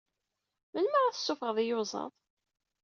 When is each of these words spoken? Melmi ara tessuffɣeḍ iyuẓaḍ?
Melmi 0.71 0.97
ara 1.01 1.15
tessuffɣeḍ 1.15 1.57
iyuẓaḍ? 1.61 2.11